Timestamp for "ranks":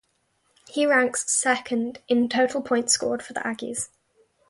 0.87-1.31